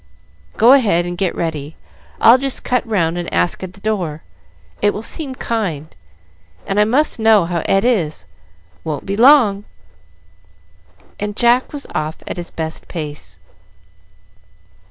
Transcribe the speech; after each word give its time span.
"Go 0.57 0.73
ahead 0.73 1.05
and 1.05 1.15
get 1.15 1.35
ready, 1.35 1.75
I'll 2.19 2.39
just 2.39 2.63
cut 2.63 2.83
round 2.89 3.19
and 3.19 3.31
ask 3.31 3.61
at 3.61 3.73
the 3.73 3.79
door. 3.81 4.23
It 4.81 4.95
will 4.95 5.03
seem 5.03 5.35
kind, 5.35 5.95
and 6.65 6.79
I 6.79 6.85
must 6.85 7.19
know 7.19 7.45
how 7.45 7.61
Ed 7.67 7.85
is. 7.85 8.25
Won't 8.83 9.05
be 9.05 9.15
long;" 9.15 9.63
and 11.19 11.35
Jack 11.37 11.71
was 11.71 11.85
off 11.93 12.17
at 12.25 12.37
his 12.37 12.49
best 12.49 12.87
pace. 12.87 13.37